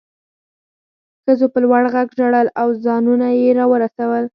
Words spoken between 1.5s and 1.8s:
په